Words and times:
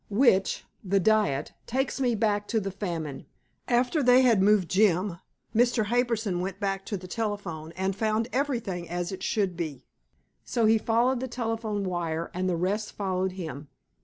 Which 0.09 0.63
the 0.83 0.99
diet 0.99 1.53
takes 1.67 2.01
me 2.01 2.15
back 2.15 2.47
to 2.47 2.59
the 2.59 2.71
famine. 2.71 3.27
After 3.67 4.01
they 4.01 4.23
had 4.23 4.41
moved 4.41 4.67
Jim, 4.67 5.17
Mr. 5.55 5.85
Harbison 5.85 6.39
went 6.39 6.59
back 6.59 6.87
to 6.87 6.97
the 6.97 7.07
telephone, 7.07 7.71
and 7.75 7.95
found 7.95 8.27
everything 8.33 8.89
as 8.89 9.11
it 9.11 9.21
should 9.21 9.55
be. 9.55 9.85
So 10.43 10.65
he 10.65 10.79
followed 10.79 11.19
the 11.19 11.27
telephone 11.27 11.83
wire, 11.83 12.31
and 12.33 12.49
the 12.49 12.57
rest 12.57 12.93
followed 12.93 13.33
him. 13.33 13.67